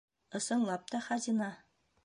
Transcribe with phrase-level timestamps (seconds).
[0.37, 1.51] Ысынлап та хазина!